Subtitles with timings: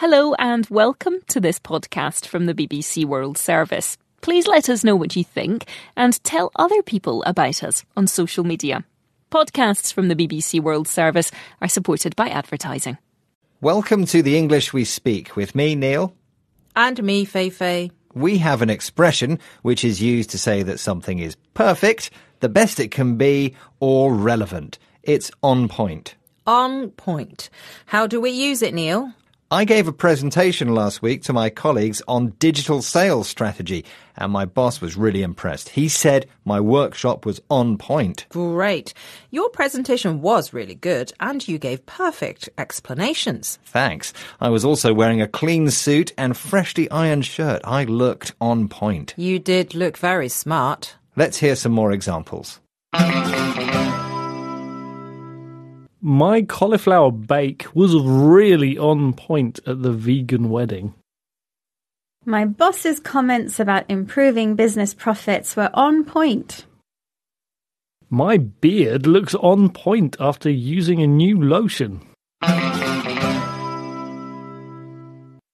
[0.00, 3.98] Hello and welcome to this podcast from the BBC World Service.
[4.22, 8.42] Please let us know what you think and tell other people about us on social
[8.42, 8.82] media.
[9.30, 12.96] Podcasts from the BBC World Service are supported by advertising.
[13.60, 16.14] Welcome to the English We Speak with me, Neil.
[16.74, 17.90] And me, Fei Fei.
[18.14, 22.10] We have an expression which is used to say that something is perfect,
[22.40, 24.78] the best it can be, or relevant.
[25.02, 26.14] It's on point.
[26.46, 27.50] On point.
[27.84, 29.12] How do we use it, Neil?
[29.52, 33.84] I gave a presentation last week to my colleagues on digital sales strategy,
[34.16, 35.70] and my boss was really impressed.
[35.70, 38.26] He said my workshop was on point.
[38.28, 38.94] Great.
[39.32, 43.58] Your presentation was really good, and you gave perfect explanations.
[43.64, 44.12] Thanks.
[44.40, 47.60] I was also wearing a clean suit and freshly ironed shirt.
[47.64, 49.14] I looked on point.
[49.16, 50.94] You did look very smart.
[51.16, 52.60] Let's hear some more examples.
[56.02, 60.94] My cauliflower bake was really on point at the vegan wedding.
[62.24, 66.64] My boss's comments about improving business profits were on point.
[68.08, 72.00] My beard looks on point after using a new lotion.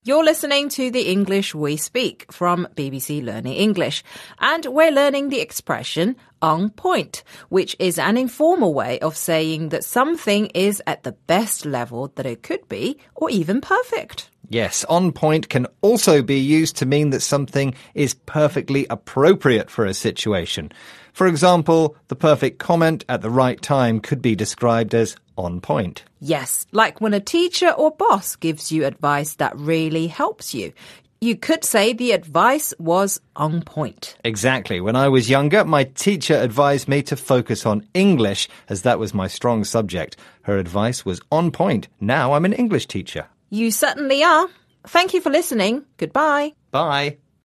[0.05, 4.05] You're listening to the English We Speak from BBC Learning English,
[4.39, 9.84] and we're learning the expression on point, which is an informal way of saying that
[9.84, 14.31] something is at the best level that it could be, or even perfect.
[14.48, 19.84] Yes, on point can also be used to mean that something is perfectly appropriate for
[19.84, 20.70] a situation.
[21.12, 26.05] For example, the perfect comment at the right time could be described as on point.
[26.20, 30.73] Yes, like when a teacher or boss gives you advice that really helps you.
[31.20, 34.17] You could say the advice was on point.
[34.25, 34.81] Exactly.
[34.81, 39.14] When I was younger, my teacher advised me to focus on English as that was
[39.14, 40.17] my strong subject.
[40.42, 41.89] Her advice was on point.
[42.00, 43.27] Now I'm an English teacher.
[43.50, 44.48] You certainly are.
[44.86, 45.84] Thank you for listening.
[45.97, 46.53] Goodbye.
[46.70, 47.17] Bye.